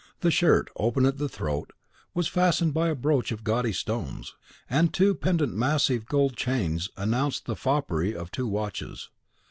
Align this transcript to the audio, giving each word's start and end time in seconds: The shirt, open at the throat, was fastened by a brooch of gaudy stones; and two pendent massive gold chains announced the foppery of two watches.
The 0.21 0.31
shirt, 0.31 0.71
open 0.77 1.05
at 1.05 1.19
the 1.19 1.29
throat, 1.29 1.73
was 2.15 2.27
fastened 2.27 2.73
by 2.73 2.87
a 2.89 2.95
brooch 2.95 3.31
of 3.31 3.43
gaudy 3.43 3.71
stones; 3.71 4.33
and 4.67 4.91
two 4.91 5.13
pendent 5.13 5.53
massive 5.53 6.07
gold 6.07 6.35
chains 6.35 6.89
announced 6.97 7.45
the 7.45 7.55
foppery 7.55 8.15
of 8.15 8.31
two 8.31 8.47
watches. 8.47 9.11